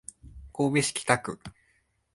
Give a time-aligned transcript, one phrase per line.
[0.51, 1.39] 神戸市北区